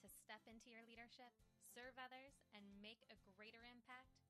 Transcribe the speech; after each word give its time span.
to 0.00 0.08
step 0.08 0.40
into 0.48 0.72
your 0.72 0.80
leadership, 0.88 1.36
serve 1.68 1.92
others, 2.00 2.40
and 2.56 2.64
make 2.80 3.04
a 3.12 3.20
greater 3.36 3.60
impact? 3.68 4.24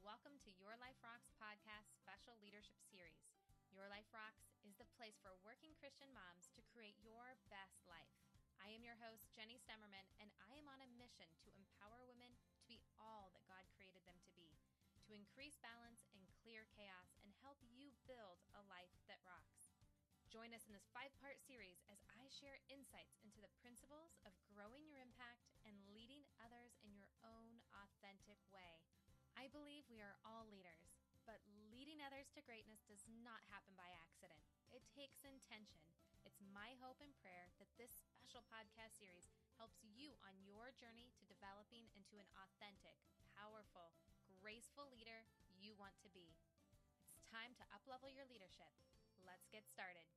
Welcome 0.00 0.40
to 0.40 0.56
Your 0.56 0.72
Life 0.80 0.96
Rocks 1.04 1.28
podcast 1.36 1.92
special 2.00 2.32
leadership 2.40 2.80
series. 2.80 3.28
Your 3.68 3.92
Life 3.92 4.08
Rocks 4.08 4.48
is 4.64 4.72
the 4.80 4.88
place 4.96 5.20
for 5.20 5.36
working 5.44 5.76
Christian 5.76 6.08
moms 6.16 6.48
to 6.56 6.64
create 6.72 6.96
your 7.04 7.36
best 7.52 7.84
life. 7.84 8.16
I 8.56 8.72
am 8.72 8.80
your 8.80 8.96
host, 8.96 9.28
Jenny 9.36 9.60
Stemmerman, 9.60 10.08
and 10.16 10.32
I 10.40 10.56
am 10.56 10.64
on 10.64 10.80
a 10.80 10.88
mission 10.96 11.28
to 11.44 11.52
empower 11.52 12.00
women 12.08 12.32
to 12.56 12.64
be 12.64 12.80
all 12.96 13.28
that 13.36 13.44
God 13.44 13.68
created 13.76 14.00
them 14.08 14.16
to 14.24 14.32
be, 14.32 14.56
to 15.04 15.12
increase 15.12 15.60
balance 15.60 16.08
and 16.16 16.24
clear 16.40 16.64
chaos, 16.72 17.20
and 17.20 17.36
help 17.44 17.60
you 17.68 17.92
build 18.08 18.40
a 18.56 18.64
life 18.72 18.96
that 19.12 19.20
rocks. 19.28 19.76
Join 20.26 20.50
us 20.50 20.66
in 20.66 20.74
this 20.74 20.90
five 20.90 21.14
part 21.22 21.38
series 21.38 21.86
as 21.86 22.02
I 22.10 22.26
share 22.28 22.58
insights 22.66 23.16
into 23.22 23.38
the 23.38 23.52
principles 23.62 24.18
of 24.26 24.34
growing 24.56 24.88
your 24.88 25.04
impact 25.04 25.52
and 25.68 25.76
leading 25.92 26.24
others 26.40 26.72
in 26.80 26.96
your 26.96 27.12
own 27.20 27.60
authentic 27.76 28.40
way. 28.48 28.80
I 29.36 29.52
believe 29.52 29.84
we 29.92 30.00
are 30.00 30.16
all 30.24 30.48
leaders, 30.48 30.96
but 31.28 31.44
leading 31.68 32.00
others 32.00 32.32
to 32.32 32.40
greatness 32.48 32.80
does 32.88 33.04
not 33.20 33.44
happen 33.52 33.76
by 33.76 33.92
accident. 33.92 34.40
It 34.72 34.80
takes 34.88 35.28
intention. 35.28 35.84
It's 36.24 36.40
my 36.56 36.72
hope 36.80 37.04
and 37.04 37.12
prayer 37.20 37.52
that 37.60 37.68
this 37.76 38.08
special 38.16 38.48
podcast 38.48 38.96
series 38.96 39.28
helps 39.60 39.84
you 39.84 40.16
on 40.24 40.32
your 40.48 40.72
journey 40.72 41.12
to 41.20 41.28
developing 41.28 41.92
into 41.92 42.16
an 42.16 42.28
authentic, 42.40 42.96
powerful, 43.36 43.92
graceful 44.40 44.88
leader 44.88 45.28
you 45.52 45.76
want 45.76 46.00
to 46.00 46.08
be. 46.16 46.32
It's 47.12 47.28
time 47.28 47.52
to 47.60 47.68
uplevel 47.76 48.08
your 48.08 48.24
leadership. 48.24 48.72
Let's 49.20 49.52
get 49.52 49.68
started. 49.68 50.08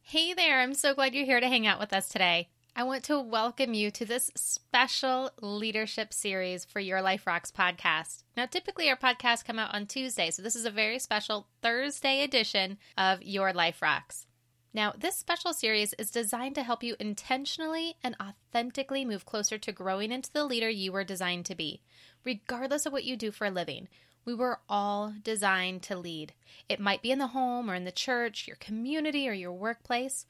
Hey 0.00 0.32
there, 0.32 0.64
I'm 0.64 0.72
so 0.72 0.96
glad 0.96 1.12
you're 1.12 1.28
here 1.28 1.44
to 1.44 1.52
hang 1.52 1.68
out 1.68 1.76
with 1.76 1.92
us 1.92 2.08
today. 2.08 2.48
I 2.76 2.84
want 2.84 3.04
to 3.04 3.20
welcome 3.20 3.74
you 3.74 3.90
to 3.90 4.04
this 4.04 4.30
special 4.36 5.30
leadership 5.42 6.12
series 6.12 6.64
for 6.64 6.78
Your 6.78 7.02
Life 7.02 7.26
Rocks 7.26 7.50
podcast. 7.50 8.22
Now, 8.36 8.46
typically 8.46 8.88
our 8.88 8.96
podcasts 8.96 9.44
come 9.44 9.58
out 9.58 9.74
on 9.74 9.86
Tuesday, 9.86 10.30
so 10.30 10.40
this 10.40 10.54
is 10.54 10.64
a 10.64 10.70
very 10.70 10.98
special 11.00 11.48
Thursday 11.62 12.22
edition 12.22 12.78
of 12.96 13.22
Your 13.22 13.52
Life 13.52 13.82
Rocks. 13.82 14.26
Now, 14.72 14.94
this 14.96 15.16
special 15.16 15.52
series 15.52 15.94
is 15.94 16.12
designed 16.12 16.54
to 16.54 16.62
help 16.62 16.84
you 16.84 16.94
intentionally 17.00 17.96
and 18.04 18.14
authentically 18.22 19.04
move 19.04 19.26
closer 19.26 19.58
to 19.58 19.72
growing 19.72 20.12
into 20.12 20.32
the 20.32 20.44
leader 20.44 20.70
you 20.70 20.92
were 20.92 21.04
designed 21.04 21.46
to 21.46 21.56
be, 21.56 21.82
regardless 22.24 22.86
of 22.86 22.92
what 22.92 23.04
you 23.04 23.16
do 23.16 23.32
for 23.32 23.46
a 23.46 23.50
living. 23.50 23.88
We 24.24 24.34
were 24.34 24.60
all 24.68 25.12
designed 25.24 25.82
to 25.84 25.96
lead. 25.96 26.34
It 26.68 26.78
might 26.78 27.02
be 27.02 27.10
in 27.10 27.18
the 27.18 27.28
home 27.28 27.68
or 27.68 27.74
in 27.74 27.84
the 27.84 27.90
church, 27.90 28.46
your 28.46 28.56
community, 28.56 29.28
or 29.28 29.32
your 29.32 29.52
workplace. 29.52 30.24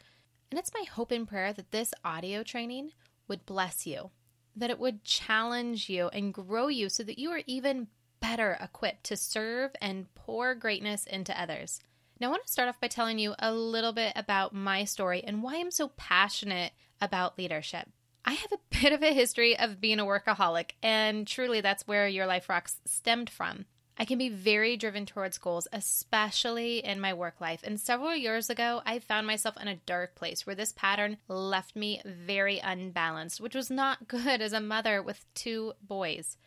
And 0.51 0.59
it's 0.59 0.73
my 0.75 0.85
hope 0.91 1.13
and 1.13 1.29
prayer 1.29 1.53
that 1.53 1.71
this 1.71 1.95
audio 2.05 2.43
training 2.43 2.91
would 3.29 3.47
bless 3.47 3.87
you, 3.87 4.11
that 4.57 4.71
it 4.71 4.81
would 4.81 5.05
challenge 5.05 5.89
you 5.89 6.09
and 6.09 6.35
grow 6.35 6.69
you 6.69 6.89
so 6.89 7.03
that 7.05 7.19
you 7.19 7.31
are 7.31 7.43
even 7.47 7.87
better 8.21 8.59
equipped 8.61 9.05
to 9.05 9.17
serve 9.17 9.71
and 9.81 10.13
pour 10.15 10.55
greatness 10.55 11.07
into 11.07 11.41
others. 11.41 11.81
Now, 12.19 12.27
I 12.27 12.31
want 12.31 12.47
to 12.47 12.53
start 12.53 12.69
off 12.69 12.81
by 12.81 12.89
telling 12.89 13.19
you 13.19 13.35
a 13.39 13.53
little 13.53 13.93
bit 13.93 14.13
about 14.15 14.53
my 14.53 14.85
story 14.85 15.23
and 15.25 15.43
why 15.43 15.57
I'm 15.57 15.71
so 15.71 15.89
passionate 15.97 16.73
about 17.01 17.39
leadership. 17.39 17.89
I 18.25 18.33
have 18.35 18.53
a 18.53 18.59
bit 18.83 18.93
of 18.93 19.03
a 19.03 19.15
history 19.15 19.59
of 19.59 19.81
being 19.81 20.01
a 20.01 20.05
workaholic, 20.05 20.73
and 20.83 21.27
truly 21.27 21.61
that's 21.61 21.87
where 21.87 22.07
Your 22.07 22.27
Life 22.27 22.49
Rocks 22.49 22.77
stemmed 22.85 23.31
from. 23.31 23.65
I 24.01 24.07
can 24.07 24.17
be 24.17 24.31
very 24.31 24.79
driven 24.79 25.05
towards 25.05 25.37
goals, 25.37 25.69
especially 25.75 26.79
in 26.83 27.03
my 27.03 27.13
work 27.13 27.39
life. 27.39 27.61
And 27.63 27.79
several 27.79 28.17
years 28.17 28.49
ago, 28.49 28.81
I 28.87 28.99
found 28.99 29.27
myself 29.27 29.59
in 29.61 29.69
a 29.69 29.77
dark 29.77 30.15
place 30.15 30.47
where 30.47 30.57
this 30.57 30.73
pattern 30.73 31.19
left 31.29 31.77
me 31.77 32.01
very 32.07 32.61
unbalanced, 32.61 33.43
which 33.43 33.55
was 33.55 33.69
not 33.71 34.09
good 34.09 34.41
as 34.41 34.55
a 34.55 34.61
mother 34.61 35.03
with 35.03 35.27
two 35.35 35.75
boys. 35.83 36.39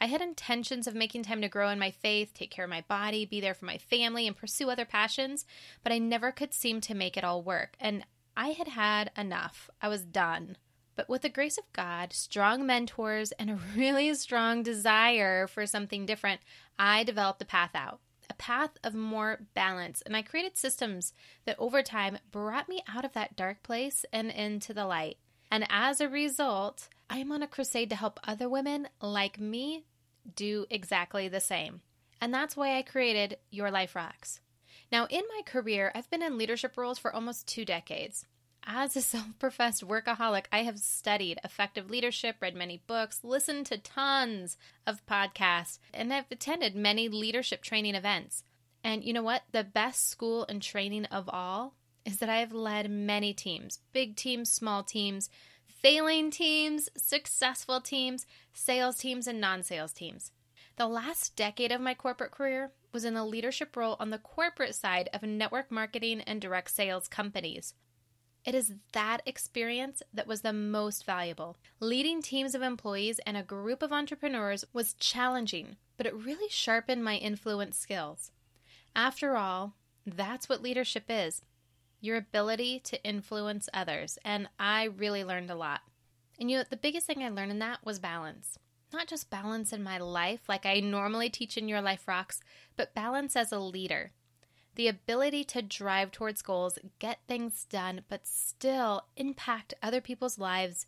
I 0.00 0.06
had 0.06 0.20
intentions 0.20 0.86
of 0.86 0.94
making 0.94 1.24
time 1.24 1.40
to 1.40 1.48
grow 1.48 1.70
in 1.70 1.80
my 1.80 1.90
faith, 1.90 2.32
take 2.32 2.52
care 2.52 2.64
of 2.64 2.70
my 2.70 2.84
body, 2.86 3.26
be 3.26 3.40
there 3.40 3.54
for 3.54 3.64
my 3.64 3.78
family, 3.78 4.28
and 4.28 4.36
pursue 4.36 4.70
other 4.70 4.84
passions, 4.84 5.44
but 5.82 5.92
I 5.92 5.98
never 5.98 6.30
could 6.30 6.54
seem 6.54 6.80
to 6.82 6.94
make 6.94 7.16
it 7.16 7.24
all 7.24 7.42
work. 7.42 7.74
And 7.80 8.04
I 8.36 8.50
had 8.50 8.68
had 8.68 9.10
enough. 9.16 9.68
I 9.82 9.88
was 9.88 10.02
done. 10.02 10.56
But 11.00 11.08
with 11.08 11.22
the 11.22 11.30
grace 11.30 11.56
of 11.56 11.72
God, 11.72 12.12
strong 12.12 12.66
mentors, 12.66 13.32
and 13.32 13.50
a 13.50 13.58
really 13.76 14.12
strong 14.12 14.62
desire 14.62 15.46
for 15.46 15.64
something 15.64 16.04
different, 16.04 16.42
I 16.82 17.04
developed 17.04 17.42
a 17.42 17.44
path 17.44 17.72
out, 17.74 18.00
a 18.30 18.34
path 18.34 18.70
of 18.82 18.94
more 18.94 19.40
balance. 19.52 20.00
And 20.00 20.16
I 20.16 20.22
created 20.22 20.56
systems 20.56 21.12
that 21.44 21.58
over 21.58 21.82
time 21.82 22.16
brought 22.30 22.70
me 22.70 22.82
out 22.88 23.04
of 23.04 23.12
that 23.12 23.36
dark 23.36 23.62
place 23.62 24.06
and 24.14 24.30
into 24.30 24.72
the 24.72 24.86
light. 24.86 25.18
And 25.52 25.66
as 25.68 26.00
a 26.00 26.08
result, 26.08 26.88
I'm 27.10 27.32
on 27.32 27.42
a 27.42 27.46
crusade 27.46 27.90
to 27.90 27.96
help 27.96 28.18
other 28.24 28.48
women 28.48 28.88
like 29.02 29.38
me 29.38 29.84
do 30.34 30.64
exactly 30.70 31.28
the 31.28 31.38
same. 31.38 31.82
And 32.18 32.32
that's 32.32 32.56
why 32.56 32.78
I 32.78 32.82
created 32.82 33.36
Your 33.50 33.70
Life 33.70 33.94
Rocks. 33.94 34.40
Now, 34.90 35.06
in 35.10 35.22
my 35.28 35.42
career, 35.44 35.92
I've 35.94 36.08
been 36.08 36.22
in 36.22 36.38
leadership 36.38 36.78
roles 36.78 36.98
for 36.98 37.14
almost 37.14 37.46
two 37.46 37.66
decades. 37.66 38.24
As 38.66 38.96
a 38.96 39.00
self 39.02 39.38
professed 39.38 39.86
workaholic, 39.86 40.44
I 40.52 40.64
have 40.64 40.78
studied 40.78 41.40
effective 41.42 41.90
leadership, 41.90 42.36
read 42.40 42.54
many 42.54 42.82
books, 42.86 43.24
listened 43.24 43.66
to 43.66 43.78
tons 43.78 44.56
of 44.86 45.04
podcasts, 45.06 45.78
and 45.94 46.12
I've 46.12 46.30
attended 46.30 46.74
many 46.74 47.08
leadership 47.08 47.62
training 47.62 47.94
events. 47.94 48.42
And 48.84 49.04
you 49.04 49.12
know 49.12 49.22
what? 49.22 49.42
The 49.52 49.64
best 49.64 50.08
school 50.08 50.46
and 50.48 50.62
training 50.62 51.06
of 51.06 51.28
all 51.28 51.74
is 52.04 52.18
that 52.18 52.28
I 52.28 52.38
have 52.38 52.52
led 52.52 52.90
many 52.90 53.32
teams 53.32 53.80
big 53.92 54.16
teams, 54.16 54.50
small 54.50 54.82
teams, 54.82 55.30
failing 55.66 56.30
teams, 56.30 56.88
successful 56.96 57.80
teams, 57.80 58.26
sales 58.52 58.98
teams, 58.98 59.26
and 59.26 59.40
non 59.40 59.62
sales 59.62 59.92
teams. 59.92 60.32
The 60.76 60.86
last 60.86 61.36
decade 61.36 61.72
of 61.72 61.80
my 61.80 61.94
corporate 61.94 62.30
career 62.30 62.72
was 62.92 63.04
in 63.04 63.14
the 63.14 63.24
leadership 63.24 63.76
role 63.76 63.96
on 64.00 64.10
the 64.10 64.18
corporate 64.18 64.74
side 64.74 65.08
of 65.12 65.22
network 65.22 65.70
marketing 65.70 66.22
and 66.22 66.40
direct 66.40 66.70
sales 66.70 67.06
companies. 67.08 67.74
It 68.44 68.54
is 68.54 68.72
that 68.92 69.20
experience 69.26 70.02
that 70.14 70.26
was 70.26 70.40
the 70.40 70.52
most 70.52 71.04
valuable. 71.04 71.56
Leading 71.78 72.22
teams 72.22 72.54
of 72.54 72.62
employees 72.62 73.20
and 73.26 73.36
a 73.36 73.42
group 73.42 73.82
of 73.82 73.92
entrepreneurs 73.92 74.64
was 74.72 74.94
challenging, 74.94 75.76
but 75.96 76.06
it 76.06 76.14
really 76.14 76.48
sharpened 76.48 77.04
my 77.04 77.16
influence 77.16 77.76
skills. 77.76 78.30
After 78.96 79.36
all, 79.36 79.74
that's 80.06 80.48
what 80.48 80.62
leadership 80.62 81.04
is 81.08 81.42
your 82.00 82.16
ability 82.16 82.80
to 82.80 83.02
influence 83.04 83.68
others, 83.74 84.18
and 84.24 84.48
I 84.58 84.84
really 84.84 85.22
learned 85.22 85.50
a 85.50 85.54
lot. 85.54 85.82
And 86.38 86.50
you 86.50 86.56
know, 86.56 86.64
the 86.68 86.76
biggest 86.76 87.06
thing 87.06 87.22
I 87.22 87.28
learned 87.28 87.50
in 87.50 87.58
that 87.58 87.84
was 87.84 87.98
balance. 87.98 88.58
Not 88.90 89.06
just 89.06 89.30
balance 89.30 89.72
in 89.72 89.82
my 89.82 89.98
life, 89.98 90.40
like 90.48 90.64
I 90.64 90.80
normally 90.80 91.28
teach 91.28 91.58
in 91.58 91.68
Your 91.68 91.82
Life 91.82 92.08
Rocks, 92.08 92.40
but 92.76 92.94
balance 92.94 93.36
as 93.36 93.52
a 93.52 93.58
leader 93.58 94.12
the 94.74 94.88
ability 94.88 95.44
to 95.44 95.62
drive 95.62 96.10
towards 96.10 96.42
goals, 96.42 96.78
get 96.98 97.18
things 97.26 97.66
done, 97.68 98.02
but 98.08 98.26
still 98.26 99.04
impact 99.16 99.74
other 99.82 100.00
people's 100.00 100.38
lives 100.38 100.86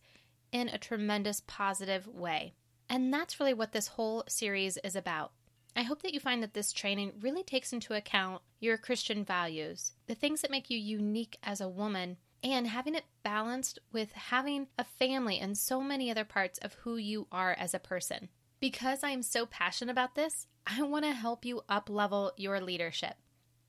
in 0.52 0.68
a 0.68 0.78
tremendous 0.78 1.42
positive 1.46 2.06
way. 2.06 2.54
And 2.88 3.12
that's 3.12 3.40
really 3.40 3.54
what 3.54 3.72
this 3.72 3.88
whole 3.88 4.24
series 4.28 4.76
is 4.78 4.94
about. 4.94 5.32
I 5.74 5.82
hope 5.82 6.02
that 6.02 6.12
you 6.12 6.20
find 6.20 6.42
that 6.42 6.52
this 6.52 6.72
training 6.72 7.12
really 7.20 7.42
takes 7.42 7.72
into 7.72 7.94
account 7.94 8.42
your 8.60 8.76
Christian 8.76 9.24
values, 9.24 9.92
the 10.06 10.14
things 10.14 10.42
that 10.42 10.50
make 10.50 10.68
you 10.68 10.78
unique 10.78 11.38
as 11.42 11.60
a 11.62 11.68
woman, 11.68 12.18
and 12.44 12.66
having 12.66 12.94
it 12.94 13.04
balanced 13.22 13.78
with 13.92 14.12
having 14.12 14.66
a 14.78 14.84
family 14.84 15.38
and 15.38 15.56
so 15.56 15.80
many 15.80 16.10
other 16.10 16.24
parts 16.24 16.58
of 16.58 16.74
who 16.74 16.96
you 16.96 17.26
are 17.32 17.52
as 17.52 17.72
a 17.72 17.78
person. 17.78 18.28
Because 18.60 19.02
I 19.02 19.10
am 19.10 19.22
so 19.22 19.46
passionate 19.46 19.92
about 19.92 20.14
this, 20.14 20.46
I 20.66 20.82
want 20.82 21.04
to 21.04 21.12
help 21.12 21.44
you 21.44 21.62
up 21.68 21.88
level 21.88 22.32
your 22.36 22.60
leadership. 22.60 23.14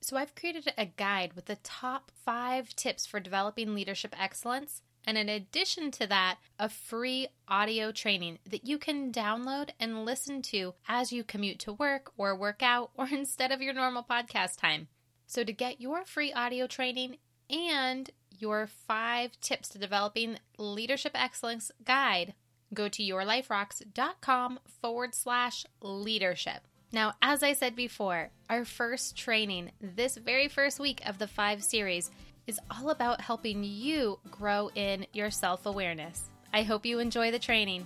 So 0.04 0.18
I've 0.18 0.34
created 0.34 0.70
a 0.76 0.84
guide 0.84 1.32
with 1.32 1.46
the 1.46 1.56
top 1.56 2.12
five 2.26 2.76
tips 2.76 3.06
for 3.06 3.20
developing 3.20 3.74
leadership 3.74 4.14
excellence. 4.20 4.82
And 5.06 5.16
in 5.16 5.30
addition 5.30 5.90
to 5.92 6.06
that, 6.06 6.36
a 6.58 6.68
free 6.68 7.28
audio 7.48 7.90
training 7.90 8.38
that 8.50 8.66
you 8.66 8.76
can 8.76 9.10
download 9.10 9.70
and 9.80 10.04
listen 10.04 10.42
to 10.42 10.74
as 10.86 11.10
you 11.10 11.24
commute 11.24 11.58
to 11.60 11.72
work 11.72 12.12
or 12.18 12.36
work 12.36 12.62
out 12.62 12.90
or 12.98 13.08
instead 13.12 13.50
of 13.50 13.62
your 13.62 13.72
normal 13.72 14.02
podcast 14.02 14.58
time. 14.58 14.88
So, 15.26 15.42
to 15.42 15.54
get 15.54 15.80
your 15.80 16.04
free 16.04 16.34
audio 16.34 16.66
training 16.66 17.16
and 17.48 18.10
your 18.30 18.66
five 18.66 19.40
tips 19.40 19.70
to 19.70 19.78
developing 19.78 20.36
leadership 20.58 21.12
excellence 21.14 21.70
guide, 21.82 22.34
go 22.74 22.90
to 22.90 23.02
yourliferocks.com 23.02 24.60
forward 24.82 25.14
slash 25.14 25.64
leadership. 25.80 26.68
Now, 26.94 27.14
as 27.20 27.42
I 27.42 27.54
said 27.54 27.74
before, 27.74 28.30
our 28.48 28.64
first 28.64 29.16
training, 29.16 29.72
this 29.80 30.16
very 30.16 30.46
first 30.46 30.78
week 30.78 31.02
of 31.04 31.18
the 31.18 31.26
five 31.26 31.64
series, 31.64 32.08
is 32.46 32.60
all 32.70 32.90
about 32.90 33.20
helping 33.20 33.64
you 33.64 34.20
grow 34.30 34.70
in 34.76 35.04
your 35.12 35.32
self 35.32 35.66
awareness. 35.66 36.30
I 36.52 36.62
hope 36.62 36.86
you 36.86 37.00
enjoy 37.00 37.32
the 37.32 37.40
training. 37.40 37.84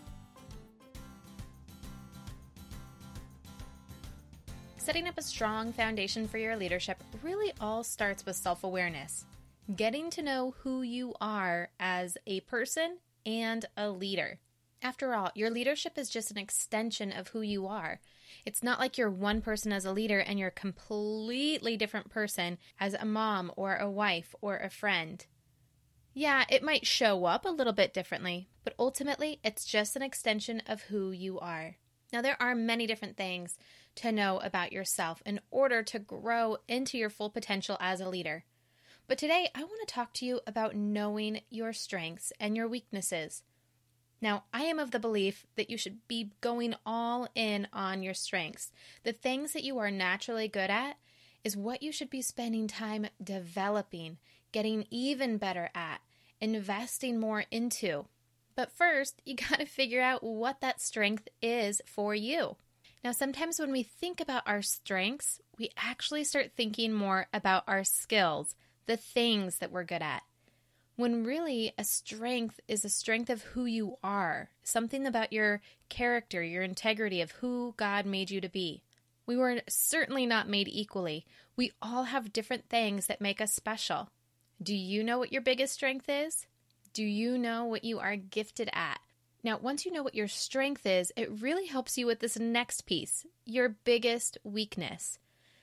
Setting 4.76 5.08
up 5.08 5.16
a 5.16 5.22
strong 5.22 5.72
foundation 5.72 6.28
for 6.28 6.37
your 6.37 6.56
leadership 6.56 7.02
really 7.22 7.54
all 7.62 7.82
starts 7.82 8.26
with 8.26 8.37
self 8.37 8.62
awareness. 8.62 9.25
Getting 9.75 10.11
to 10.11 10.22
know 10.22 10.54
who 10.58 10.82
you 10.82 11.14
are 11.19 11.70
as 11.81 12.19
a 12.26 12.40
person 12.40 12.99
and 13.25 13.64
a 13.75 13.88
leader. 13.88 14.38
After 14.82 15.14
all, 15.14 15.31
your 15.34 15.49
leadership 15.49 15.96
is 15.96 16.11
just 16.11 16.31
an 16.31 16.37
extension 16.37 17.11
of 17.11 17.28
who 17.28 17.40
you 17.40 17.66
are. 17.66 18.00
It's 18.49 18.62
not 18.62 18.81
like 18.81 18.97
you're 18.97 19.11
one 19.11 19.43
person 19.43 19.73
as 19.73 19.85
a 19.85 19.93
leader 19.93 20.21
and 20.21 20.39
you're 20.39 20.49
a 20.49 20.53
completely 20.53 21.77
different 21.77 22.09
person 22.09 22.56
as 22.81 22.95
a 22.95 23.05
mom 23.05 23.53
or 23.56 23.77
a 23.77 23.91
wife 23.91 24.35
or 24.41 24.56
a 24.56 24.71
friend. 24.71 25.27
Yeah, 26.15 26.47
it 26.49 26.62
might 26.62 26.87
show 26.87 27.27
up 27.27 27.45
a 27.45 27.50
little 27.50 27.75
bit 27.75 27.93
differently, 27.93 28.49
but 28.65 28.73
ultimately 28.79 29.39
it's 29.45 29.67
just 29.67 29.97
an 29.97 30.03
extension 30.03 30.62
of 30.67 30.81
who 30.81 31.11
you 31.11 31.39
are. 31.39 31.77
Now, 32.11 32.23
there 32.23 32.41
are 32.41 32.55
many 32.55 32.87
different 32.87 33.19
things 33.19 33.59
to 33.97 34.12
know 34.12 34.39
about 34.39 34.73
yourself 34.73 35.23
in 35.27 35.41
order 35.50 35.83
to 35.83 35.99
grow 35.99 36.56
into 36.67 36.97
your 36.97 37.11
full 37.11 37.29
potential 37.29 37.77
as 37.81 38.00
a 38.00 38.09
leader. 38.09 38.47
But 39.06 39.19
today, 39.19 39.50
I 39.55 39.62
want 39.62 39.87
to 39.87 39.95
talk 39.95 40.15
to 40.15 40.25
you 40.25 40.41
about 40.47 40.75
knowing 40.75 41.43
your 41.50 41.75
strengths 41.75 42.33
and 42.41 42.56
your 42.56 42.67
weaknesses. 42.67 43.43
Now, 44.20 44.44
I 44.53 44.62
am 44.65 44.79
of 44.79 44.91
the 44.91 44.99
belief 44.99 45.47
that 45.56 45.70
you 45.70 45.76
should 45.76 46.06
be 46.09 46.32
going 46.41 46.75
all 46.85 47.29
in 47.35 47.69
on 47.73 48.03
your 48.03 48.15
strengths. 48.15 48.73
The 49.05 49.12
things 49.12 49.53
that 49.53 49.62
you 49.62 49.79
are 49.79 49.91
naturally 49.91 50.49
good 50.49 50.70
at 50.70 50.97
is 51.44 51.56
what 51.56 51.82
you 51.82 51.93
should 51.93 52.11
be 52.11 52.23
spending 52.23 52.67
time 52.67 53.06
developing, 53.23 54.19
getting 54.50 54.87
even 54.91 55.38
better 55.38 55.70
at, 55.75 56.00
investing 56.41 57.20
more 57.20 57.44
into. 57.50 58.06
But 58.56 58.73
first, 58.73 59.23
you 59.25 59.37
got 59.49 59.61
to 59.61 59.67
figure 59.67 60.03
out 60.03 60.25
what 60.25 60.61
that 60.61 60.81
strength 60.81 61.29
is 61.41 61.81
for 61.87 62.14
you. 62.14 62.56
Now, 63.05 63.12
sometimes 63.12 63.61
when 63.61 63.71
we 63.71 63.85
think 63.85 64.21
about 64.21 64.43
our 64.47 64.62
strengths, 64.62 65.41
we 65.56 65.71
actually 65.76 66.25
start 66.25 66.50
thinking 66.56 66.93
more 66.93 67.29
about 67.32 67.62
our 67.69 67.85
skills, 67.85 68.56
the 68.87 68.97
things 68.97 69.59
that 69.59 69.71
we're 69.71 69.85
good 69.85 70.03
at 70.03 70.23
when 70.99 71.23
really 71.23 71.73
a 71.79 71.85
strength 71.85 72.59
is 72.67 72.85
a 72.85 72.89
strength 72.89 73.31
of 73.31 73.41
who 73.43 73.67
you 73.67 73.97
are, 74.03 74.50
something 74.65 75.06
about 75.06 75.33
your 75.33 75.61
character, 75.89 76.43
your 76.43 76.65
integrity 76.65 77.21
of 77.21 77.31
who 77.31 77.73
God 77.77 78.05
made 78.05 78.33
you 78.33 78.41
to 78.41 78.49
be. 78.49 78.83
We 79.25 79.37
were 79.37 79.61
certainly 79.69 80.27
not 80.27 80.49
made 80.49 80.67
equally. 80.67 81.25
We 81.55 81.71
all 81.81 82.03
have 82.03 82.33
different 82.33 82.69
things 82.69 83.06
that 83.06 83.21
make 83.21 83.41
us 83.41 83.53
special. 83.53 84.11
Do 84.61 84.75
you 84.75 85.05
know 85.05 85.21
what 85.21 85.31
your 85.31 85.41
biggest 85.41 85.73
strength 85.73 86.09
is? 86.09 86.47
Do 86.93 87.05
you 87.05 87.39
know 87.39 87.65
what 87.65 87.85
you 87.85 88.00
are 88.00 88.17
gifted 88.17 88.69
at? 88.73 88.99
Now, 89.45 89.56
once 89.59 89.87
you 89.87 89.93
know 89.93 90.03
what 90.03 90.17
your 90.17 90.27
strength 90.27 90.85
is, 90.85 91.12
it 91.15 91.41
really 91.41 91.67
helps 91.67 91.97
you 91.97 92.06
with 92.06 92.19
this 92.19 92.41
next 92.41 92.87
piece 92.87 93.25
your 93.45 93.69
biggest 93.69 94.37
weakness. 94.43 95.21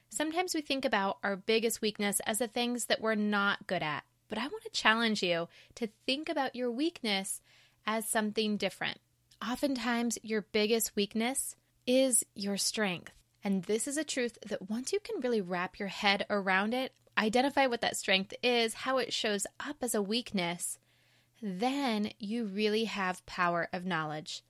Sometimes 0.07 0.55
we 0.55 0.61
think 0.61 0.85
about 0.85 1.17
our 1.23 1.35
biggest 1.35 1.81
weakness 1.81 2.21
as 2.25 2.37
the 2.37 2.47
things 2.47 2.85
that 2.85 3.01
we're 3.01 3.15
not 3.15 3.67
good 3.67 3.83
at. 3.83 4.05
But 4.27 4.37
I 4.37 4.47
want 4.47 4.63
to 4.63 4.69
challenge 4.69 5.21
you 5.21 5.47
to 5.75 5.89
think 6.05 6.29
about 6.29 6.55
your 6.55 6.71
weakness 6.71 7.41
as 7.85 8.07
something 8.07 8.57
different. 8.57 8.99
Oftentimes, 9.47 10.17
your 10.23 10.41
biggest 10.41 10.95
weakness 10.95 11.55
is 11.85 12.25
your 12.33 12.57
strength. 12.57 13.11
And 13.43 13.63
this 13.63 13.87
is 13.87 13.97
a 13.97 14.03
truth 14.03 14.37
that 14.47 14.69
once 14.69 14.91
you 14.91 14.99
can 14.99 15.21
really 15.21 15.41
wrap 15.41 15.77
your 15.77 15.89
head 15.89 16.25
around 16.29 16.73
it, 16.73 16.93
identify 17.17 17.67
what 17.67 17.81
that 17.81 17.97
strength 17.97 18.33
is, 18.41 18.73
how 18.73 18.97
it 18.97 19.13
shows 19.13 19.45
up 19.59 19.77
as 19.81 19.93
a 19.93 20.01
weakness, 20.01 20.79
then 21.41 22.09
you 22.17 22.45
really 22.45 22.85
have 22.85 23.25
power 23.25 23.69
of 23.71 23.85
knowledge. 23.85 24.43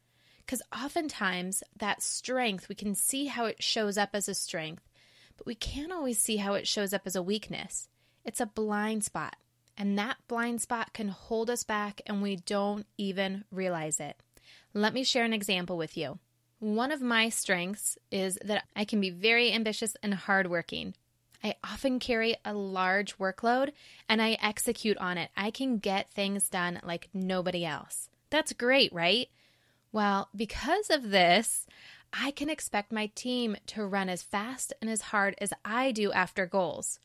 Because 0.46 0.62
oftentimes, 0.74 1.64
that 1.76 2.04
strength, 2.04 2.70
we 2.70 2.76
can 2.76 2.96
see 2.96 3.26
how 3.26 3.46
it 3.46 3.62
shows 3.62 3.98
up 3.98 4.12
as 4.14 4.30
a 4.30 4.36
strength, 4.36 4.88
but 5.38 5.48
we 5.48 5.56
can't 5.56 5.92
always 5.92 6.20
see 6.20 6.38
how 6.38 6.54
it 6.54 6.68
shows 6.68 6.94
up 6.94 7.02
as 7.06 7.16
a 7.16 7.24
weakness. 7.24 7.90
It's 8.24 8.40
a 8.40 8.46
blind 8.46 9.04
spot. 9.04 9.36
And 9.78 9.98
that 9.98 10.18
blind 10.28 10.62
spot 10.62 10.94
can 10.94 11.10
hold 11.10 11.50
us 11.50 11.64
back 11.64 12.02
and 12.06 12.22
we 12.22 12.38
don't 12.38 12.86
even 12.98 13.44
realize 13.52 14.00
it. 14.00 14.22
Let 14.74 14.94
me 14.94 15.04
share 15.04 15.26
an 15.26 15.34
example 15.34 15.78
with 15.78 15.98
you. 15.98 16.20
One 16.60 16.92
of 16.92 17.02
my 17.02 17.30
strengths 17.30 17.98
is 18.12 18.40
that 18.44 18.64
I 18.76 18.86
can 18.86 19.02
be 19.02 19.10
very 19.10 19.52
ambitious 19.52 19.96
and 20.02 20.14
hardworking. 20.14 20.96
I 21.44 21.56
often 21.64 22.00
carry 22.00 22.38
a 22.46 22.54
large 22.54 23.18
workload 23.18 23.72
and 24.08 24.22
I 24.22 24.38
execute 24.42 24.98
on 24.98 25.18
it. 25.18 25.30
I 25.36 25.52
can 25.52 25.78
get 25.78 26.10
things 26.10 26.50
done 26.50 26.80
like 26.84 27.10
nobody 27.14 27.66
else. 27.66 28.10
That's 28.30 28.54
great, 28.54 28.92
right? 28.94 29.30
Well, 29.92 30.30
because 30.36 30.90
of 30.90 31.12
this, 31.12 31.68
I 32.12 32.32
can 32.32 32.50
expect 32.50 32.92
my 32.92 33.12
team 33.16 33.58
to 33.68 33.86
run 33.86 34.10
as 34.10 34.24
fast 34.24 34.74
and 34.82 34.90
as 34.90 35.02
hard 35.02 35.36
as 35.40 35.54
I 35.64 35.92
do 35.92 36.12
after 36.14 36.46
goals 36.46 37.00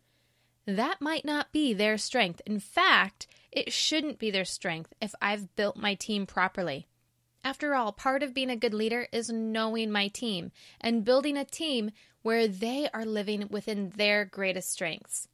that 0.79 1.01
might 1.01 1.25
not 1.25 1.53
be 1.53 1.73
their 1.73 1.99
strength. 1.99 2.41
In 2.47 2.61
fact, 2.61 3.27
it 3.53 3.73
shouldn't 3.73 4.19
be 4.19 4.31
their 4.31 4.45
strength 4.45 4.93
if 5.01 5.15
I've 5.21 5.55
built 5.57 5.77
my 5.77 5.95
team 5.95 6.27
properly. 6.27 6.89
After 7.43 7.75
all, 7.75 7.93
part 7.93 8.23
of 8.23 8.35
being 8.35 8.51
a 8.51 8.57
good 8.57 8.75
leader 8.75 9.09
is 9.13 9.31
knowing 9.31 9.91
my 9.91 10.09
team 10.09 10.53
and 10.81 11.05
building 11.05 11.37
a 11.37 11.45
team 11.45 11.91
where 12.23 12.47
they 12.47 12.89
are 12.93 13.07
living 13.07 13.49
within 13.51 13.91
their 13.97 14.25
greatest 14.25 14.71
strengths. 14.71 15.27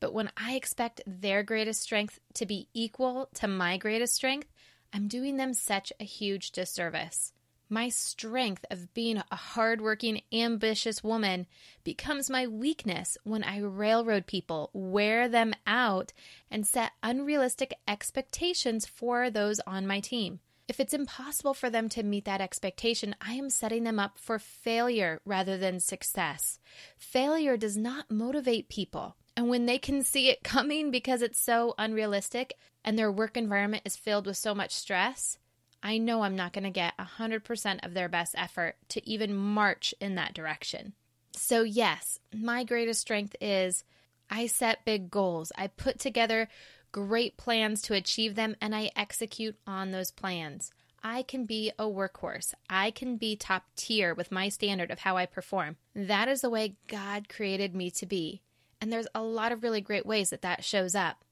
But 0.00 0.12
when 0.12 0.32
I 0.36 0.54
expect 0.54 1.00
their 1.06 1.44
greatest 1.44 1.80
strength 1.80 2.18
to 2.34 2.46
be 2.46 2.68
equal 2.74 3.28
to 3.34 3.46
my 3.46 3.76
greatest 3.76 4.14
strength, 4.14 4.48
I'm 4.92 5.06
doing 5.06 5.36
them 5.36 5.54
such 5.54 5.92
a 6.00 6.04
huge 6.04 6.50
disservice. 6.50 7.32
My 7.72 7.88
strength 7.88 8.66
of 8.70 8.92
being 8.92 9.16
a 9.16 9.34
hardworking, 9.34 10.20
ambitious 10.30 11.02
woman 11.02 11.46
becomes 11.84 12.28
my 12.28 12.46
weakness 12.46 13.16
when 13.24 13.42
I 13.42 13.60
railroad 13.60 14.26
people, 14.26 14.68
wear 14.74 15.26
them 15.26 15.54
out, 15.66 16.12
and 16.50 16.66
set 16.66 16.92
unrealistic 17.02 17.72
expectations 17.88 18.84
for 18.84 19.30
those 19.30 19.58
on 19.60 19.86
my 19.86 20.00
team. 20.00 20.40
If 20.68 20.80
it's 20.80 20.92
impossible 20.92 21.54
for 21.54 21.70
them 21.70 21.88
to 21.88 22.02
meet 22.02 22.26
that 22.26 22.42
expectation, 22.42 23.16
I 23.22 23.32
am 23.32 23.48
setting 23.48 23.84
them 23.84 23.98
up 23.98 24.18
for 24.18 24.38
failure 24.38 25.22
rather 25.24 25.56
than 25.56 25.80
success. 25.80 26.58
Failure 26.98 27.56
does 27.56 27.78
not 27.78 28.10
motivate 28.10 28.68
people. 28.68 29.16
And 29.34 29.48
when 29.48 29.64
they 29.64 29.78
can 29.78 30.02
see 30.02 30.28
it 30.28 30.44
coming 30.44 30.90
because 30.90 31.22
it's 31.22 31.40
so 31.40 31.74
unrealistic 31.78 32.52
and 32.84 32.98
their 32.98 33.10
work 33.10 33.38
environment 33.38 33.84
is 33.86 33.96
filled 33.96 34.26
with 34.26 34.36
so 34.36 34.54
much 34.54 34.74
stress, 34.74 35.38
I 35.82 35.98
know 35.98 36.22
I'm 36.22 36.36
not 36.36 36.52
going 36.52 36.64
to 36.64 36.70
get 36.70 36.94
100% 36.96 37.84
of 37.84 37.94
their 37.94 38.08
best 38.08 38.34
effort 38.38 38.76
to 38.90 39.08
even 39.08 39.34
march 39.34 39.94
in 40.00 40.14
that 40.14 40.34
direction. 40.34 40.92
So, 41.34 41.62
yes, 41.62 42.18
my 42.32 42.62
greatest 42.64 43.00
strength 43.00 43.34
is 43.40 43.84
I 44.30 44.46
set 44.46 44.84
big 44.84 45.10
goals. 45.10 45.50
I 45.56 45.66
put 45.66 45.98
together 45.98 46.48
great 46.92 47.36
plans 47.36 47.82
to 47.82 47.94
achieve 47.94 48.34
them 48.34 48.54
and 48.60 48.74
I 48.74 48.90
execute 48.94 49.56
on 49.66 49.90
those 49.90 50.10
plans. 50.10 50.70
I 51.02 51.22
can 51.22 51.46
be 51.46 51.72
a 51.78 51.84
workhorse. 51.84 52.54
I 52.70 52.92
can 52.92 53.16
be 53.16 53.34
top 53.34 53.64
tier 53.74 54.14
with 54.14 54.30
my 54.30 54.48
standard 54.48 54.90
of 54.90 55.00
how 55.00 55.16
I 55.16 55.26
perform. 55.26 55.76
That 55.94 56.28
is 56.28 56.42
the 56.42 56.50
way 56.50 56.76
God 56.86 57.28
created 57.28 57.74
me 57.74 57.90
to 57.92 58.06
be. 58.06 58.42
And 58.80 58.92
there's 58.92 59.08
a 59.14 59.22
lot 59.22 59.52
of 59.52 59.62
really 59.62 59.80
great 59.80 60.06
ways 60.06 60.30
that 60.30 60.42
that 60.42 60.64
shows 60.64 60.94
up. 60.94 61.24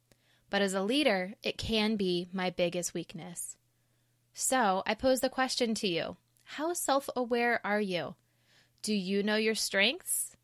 But 0.48 0.62
as 0.62 0.74
a 0.74 0.82
leader, 0.82 1.34
it 1.42 1.56
can 1.56 1.94
be 1.94 2.28
my 2.32 2.50
biggest 2.50 2.94
weakness. 2.94 3.56
So 4.42 4.82
I 4.86 4.94
pose 4.94 5.20
the 5.20 5.28
question 5.28 5.74
to 5.74 5.86
you 5.86 6.16
How 6.44 6.72
self 6.72 7.10
aware 7.14 7.60
are 7.62 7.80
you? 7.80 8.14
Do 8.80 8.94
you 8.94 9.22
know 9.22 9.36
your 9.36 9.54
strengths? 9.54 10.34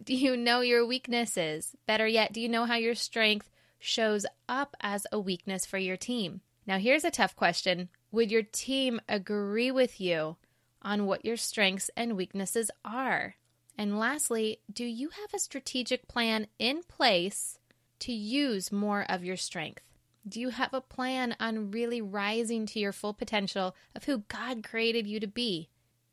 Do 0.00 0.14
you 0.14 0.36
know 0.36 0.60
your 0.60 0.86
weaknesses? 0.86 1.74
Better 1.84 2.06
yet, 2.06 2.32
do 2.32 2.40
you 2.40 2.48
know 2.48 2.66
how 2.66 2.76
your 2.76 2.94
strength 2.94 3.50
shows 3.80 4.24
up 4.48 4.76
as 4.80 5.08
a 5.10 5.18
weakness 5.18 5.66
for 5.66 5.76
your 5.76 5.96
team? 5.96 6.40
Now, 6.68 6.78
here's 6.78 7.02
a 7.02 7.10
tough 7.10 7.34
question 7.34 7.88
Would 8.12 8.30
your 8.30 8.44
team 8.44 9.00
agree 9.08 9.72
with 9.72 10.00
you 10.00 10.36
on 10.80 11.06
what 11.06 11.24
your 11.24 11.36
strengths 11.36 11.90
and 11.96 12.16
weaknesses 12.16 12.70
are? 12.84 13.34
And 13.76 13.98
lastly, 13.98 14.60
do 14.72 14.84
you 14.84 15.08
have 15.08 15.34
a 15.34 15.40
strategic 15.40 16.06
plan 16.06 16.46
in 16.60 16.84
place 16.84 17.58
to 17.98 18.12
use 18.12 18.70
more 18.70 19.04
of 19.08 19.24
your 19.24 19.36
strength? 19.36 19.91
Do 20.26 20.40
you 20.40 20.50
have 20.50 20.72
a 20.72 20.80
plan 20.80 21.34
on 21.40 21.72
really 21.72 22.00
rising 22.00 22.64
to 22.66 22.78
your 22.78 22.92
full 22.92 23.12
potential 23.12 23.74
of 23.94 24.04
who 24.04 24.18
God 24.28 24.62
created 24.62 25.06
you 25.06 25.18
to 25.18 25.26
be? 25.26 25.68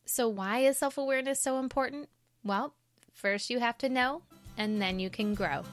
So, 0.06 0.28
why 0.28 0.60
is 0.60 0.78
self 0.78 0.98
awareness 0.98 1.40
so 1.40 1.60
important? 1.60 2.10
Well, 2.44 2.74
first 3.14 3.52
you 3.52 3.60
have 3.60 3.78
to 3.80 3.90
know, 3.90 4.24
and 4.58 4.82
then 4.82 5.00
you 5.00 5.12
can 5.12 5.36
grow. 5.36 5.64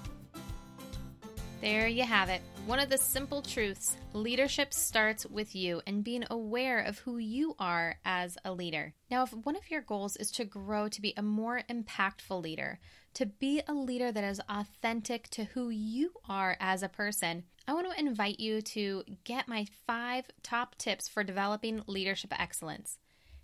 There 1.66 1.88
you 1.88 2.04
have 2.04 2.28
it. 2.28 2.42
One 2.66 2.78
of 2.78 2.90
the 2.90 2.96
simple 2.96 3.42
truths 3.42 3.96
leadership 4.12 4.72
starts 4.72 5.26
with 5.26 5.56
you 5.56 5.82
and 5.84 6.04
being 6.04 6.22
aware 6.30 6.78
of 6.78 7.00
who 7.00 7.18
you 7.18 7.56
are 7.58 7.96
as 8.04 8.38
a 8.44 8.52
leader. 8.52 8.94
Now, 9.10 9.24
if 9.24 9.32
one 9.32 9.56
of 9.56 9.68
your 9.68 9.80
goals 9.80 10.14
is 10.16 10.30
to 10.30 10.44
grow 10.44 10.86
to 10.86 11.00
be 11.00 11.12
a 11.16 11.22
more 11.22 11.62
impactful 11.68 12.40
leader, 12.40 12.78
to 13.14 13.26
be 13.26 13.62
a 13.66 13.74
leader 13.74 14.12
that 14.12 14.22
is 14.22 14.40
authentic 14.48 15.28
to 15.30 15.42
who 15.42 15.70
you 15.70 16.12
are 16.28 16.56
as 16.60 16.84
a 16.84 16.88
person, 16.88 17.42
I 17.66 17.74
want 17.74 17.90
to 17.90 17.98
invite 17.98 18.38
you 18.38 18.62
to 18.62 19.02
get 19.24 19.48
my 19.48 19.66
five 19.88 20.26
top 20.44 20.78
tips 20.78 21.08
for 21.08 21.24
developing 21.24 21.82
leadership 21.88 22.32
excellence. 22.38 22.96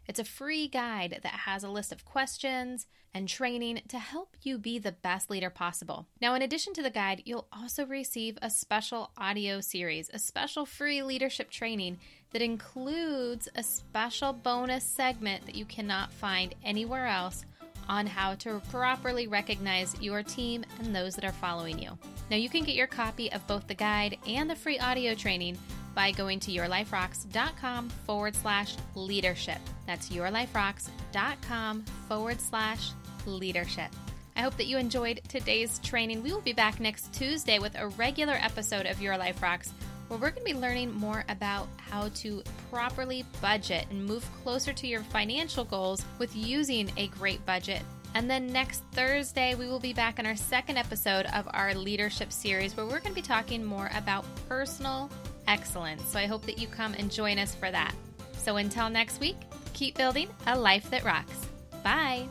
It's 0.09 0.19
a 0.19 0.25
free 0.25 0.69
guide 0.69 1.21
that 1.23 1.33
has 1.33 1.65
a 1.65 1.69
list 1.69 1.93
of 1.93 2.05
questions 2.05 2.87
and 3.15 3.29
training 3.29 3.83
to 3.89 3.99
help 3.99 4.37
you 4.43 4.59
be 4.59 4.79
the 4.79 4.93
best 4.93 5.31
leader 5.31 5.51
possible. 5.51 6.07
Now, 6.21 6.35
in 6.35 6.43
addition 6.43 6.73
to 6.75 6.83
the 6.83 6.91
guide, 6.91 7.23
you'll 7.25 7.49
also 7.53 7.87
receive 7.87 8.39
a 8.41 8.51
special 8.51 9.11
audio 9.17 9.61
series, 9.61 10.11
a 10.13 10.19
special 10.19 10.67
free 10.67 11.03
leadership 11.03 11.51
training 11.51 11.99
that 12.33 12.43
includes 12.43 13.49
a 13.55 13.63
special 13.63 14.33
bonus 14.33 14.85
segment 14.85 15.45
that 15.47 15.55
you 15.55 15.67
cannot 15.67 16.13
find 16.13 16.55
anywhere 16.65 17.07
else 17.07 17.45
on 17.89 18.07
how 18.07 18.35
to 18.37 18.61
properly 18.71 19.27
recognize 19.27 20.01
your 20.01 20.23
team 20.23 20.65
and 20.79 20.95
those 20.95 21.15
that 21.15 21.25
are 21.25 21.33
following 21.33 21.79
you. 21.79 21.91
Now, 22.31 22.37
you 22.37 22.49
can 22.49 22.65
get 22.65 22.77
your 22.77 22.87
copy 22.87 23.31
of 23.33 23.47
both 23.47 23.67
the 23.67 23.75
guide 23.75 24.19
and 24.27 24.49
the 24.49 24.57
free 24.57 24.79
audio 24.79 25.15
training 25.15 25.59
by 25.95 26.11
going 26.13 26.41
to 26.41 26.51
yourliferocks.com 26.53 27.91
forward 28.07 28.35
slash 28.35 28.77
leadership. 28.95 29.59
That's 29.87 30.09
yourliferocks.com 30.09 31.85
forward 32.09 32.41
slash 32.41 32.91
leadership. 33.27 33.91
I 34.37 34.41
hope 34.41 34.57
that 34.57 34.67
you 34.67 34.79
enjoyed 34.79 35.21
today's 35.29 35.79
training. 35.81 36.23
We 36.23 36.33
will 36.33 36.41
be 36.41 36.53
back 36.55 36.81
next 36.81 37.13
Tuesday 37.13 37.59
with 37.59 37.79
a 37.79 37.89
regular 37.89 38.35
episode 38.35 38.87
of 38.87 39.01
Your 39.01 39.17
Life 39.19 39.43
Rocks 39.43 39.73
where 40.13 40.19
we're 40.19 40.31
going 40.31 40.47
to 40.47 40.53
be 40.53 40.61
learning 40.61 40.93
more 40.93 41.25
about 41.31 41.69
how 41.79 42.09
to 42.17 42.43
properly 42.71 43.25
budget 43.41 43.87
and 43.91 44.05
move 44.05 44.29
closer 44.43 44.71
to 44.71 44.87
your 44.87 45.01
financial 45.05 45.65
goals 45.65 46.05
with 46.19 46.37
using 46.37 46.91
a 46.99 47.07
great 47.09 47.45
budget. 47.47 47.81
And 48.15 48.31
then 48.31 48.53
next 48.53 48.83
Thursday, 48.93 49.55
we 49.55 49.67
will 49.67 49.81
be 49.81 49.95
back 49.95 50.19
in 50.19 50.27
our 50.27 50.37
second 50.37 50.77
episode 50.77 51.25
of 51.35 51.49
our 51.55 51.75
leadership 51.75 52.31
series 52.31 52.77
where 52.77 52.85
we're 52.85 53.01
going 53.01 53.15
to 53.15 53.15
be 53.15 53.23
talking 53.23 53.65
more 53.65 53.91
about 53.95 54.27
personal 54.51 55.11
excellence. 55.47 56.05
So 56.07 56.19
I 56.19 56.27
hope 56.27 56.45
that 56.47 56.59
you 56.59 56.67
come 56.67 56.95
and 56.95 57.11
join 57.11 57.39
us 57.39 57.55
for 57.55 57.71
that. 57.71 57.95
So 58.39 58.57
until 58.57 58.91
next 58.91 59.21
week, 59.21 59.37
keep 59.73 59.97
building 59.97 60.29
a 60.47 60.59
life 60.59 60.91
that 60.91 61.05
rocks. 61.05 61.47
Bye. 61.83 62.27